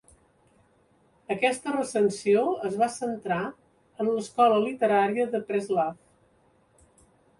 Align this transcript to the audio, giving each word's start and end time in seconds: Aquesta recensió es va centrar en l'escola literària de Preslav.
Aquesta 1.33 1.73
recensió 1.75 2.41
es 2.69 2.77
va 2.83 2.89
centrar 2.95 3.39
en 4.05 4.09
l'escola 4.15 4.59
literària 4.65 5.27
de 5.37 5.43
Preslav. 5.51 7.01